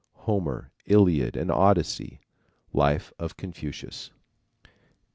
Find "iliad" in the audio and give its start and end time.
0.87-1.37